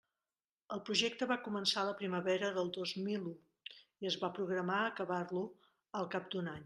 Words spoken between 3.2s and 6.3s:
u, i es va programar acabar-lo al